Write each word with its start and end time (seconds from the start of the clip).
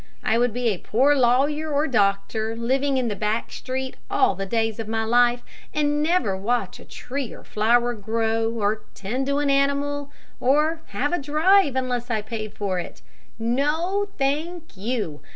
I 0.23 0.39
would 0.39 0.51
be 0.51 0.69
a 0.69 0.79
poor 0.79 1.13
lawyer 1.13 1.69
or 1.71 1.85
doctor, 1.85 2.55
living 2.55 2.97
in 2.97 3.11
a 3.11 3.15
back 3.15 3.51
street 3.51 3.97
all 4.09 4.33
the 4.33 4.47
days 4.47 4.79
of 4.79 4.87
my 4.87 5.03
life, 5.03 5.43
and 5.75 6.01
never 6.01 6.35
watch 6.35 6.79
a 6.79 6.85
tree 6.85 7.31
or 7.31 7.43
flower 7.43 7.93
grow, 7.93 8.49
or 8.49 8.81
tend 8.95 9.29
an 9.29 9.51
animal, 9.51 10.09
or 10.39 10.81
have 10.87 11.13
a 11.13 11.19
drive 11.19 11.75
unless 11.75 12.09
I 12.09 12.23
paid 12.23 12.55
for 12.55 12.79
it. 12.79 13.03
No, 13.37 14.07
thank 14.17 14.75
you. 14.75 15.21